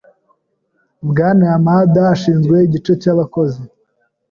[1.09, 3.61] Bwana Yamada ashinzwe igice cyabakozi.